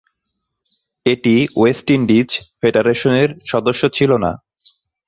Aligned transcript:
এটি 1.05 1.35
West 1.55 1.87
Indies 1.91 2.29
ফেডারেশনের 2.59 3.29
সদস্য 3.51 3.81
ছিল 3.89 4.11
না। 4.17 4.31